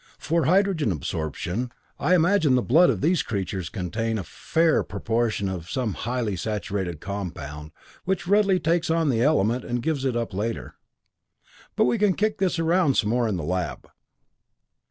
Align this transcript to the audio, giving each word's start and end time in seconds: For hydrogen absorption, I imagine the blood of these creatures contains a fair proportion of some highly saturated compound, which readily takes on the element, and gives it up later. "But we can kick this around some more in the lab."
For 0.17 0.45
hydrogen 0.45 0.91
absorption, 0.91 1.71
I 1.99 2.15
imagine 2.15 2.55
the 2.55 2.63
blood 2.63 2.89
of 2.89 3.01
these 3.01 3.21
creatures 3.21 3.69
contains 3.69 4.19
a 4.19 4.23
fair 4.23 4.81
proportion 4.81 5.47
of 5.47 5.69
some 5.69 5.93
highly 5.93 6.35
saturated 6.35 6.99
compound, 6.99 7.69
which 8.03 8.25
readily 8.25 8.59
takes 8.59 8.89
on 8.89 9.09
the 9.09 9.21
element, 9.21 9.63
and 9.63 9.79
gives 9.79 10.03
it 10.03 10.15
up 10.15 10.33
later. 10.33 10.73
"But 11.75 11.85
we 11.85 11.99
can 11.99 12.15
kick 12.15 12.39
this 12.39 12.57
around 12.57 12.97
some 12.97 13.11
more 13.11 13.27
in 13.27 13.37
the 13.37 13.43
lab." 13.43 13.87